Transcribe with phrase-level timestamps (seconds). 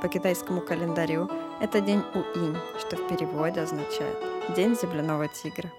[0.00, 4.18] По китайскому календарю это день Уинь, что в переводе означает
[4.54, 5.72] «День земляного тигра».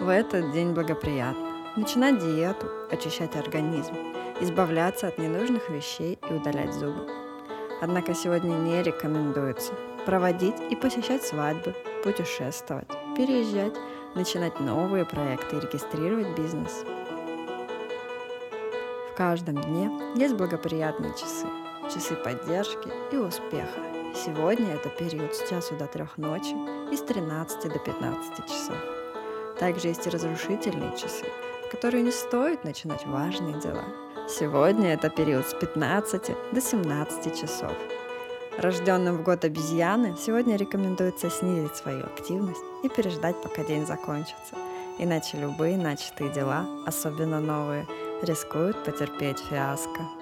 [0.00, 3.94] В этот день благоприятно начинать диету, очищать организм,
[4.40, 7.08] избавляться от ненужных вещей и удалять зубы.
[7.80, 9.72] Однако сегодня не рекомендуется
[10.04, 13.74] проводить и посещать свадьбы, путешествовать, переезжать,
[14.16, 16.84] начинать новые проекты и регистрировать бизнес.
[19.12, 21.46] В каждом дне есть благоприятные часы,
[21.90, 23.80] часы поддержки и успеха.
[24.14, 26.54] Сегодня это период с часу до трех ночи
[26.92, 28.76] и с 13 до 15 часов.
[29.58, 31.24] Также есть и разрушительные часы,
[31.66, 33.84] в которые не стоит начинать важные дела.
[34.28, 37.72] Сегодня это период с 15 до 17 часов.
[38.58, 44.56] Рожденным в год обезьяны сегодня рекомендуется снизить свою активность и переждать, пока день закончится.
[44.98, 47.86] Иначе любые начатые дела, особенно новые,
[48.22, 50.21] рискуют потерпеть фиаско.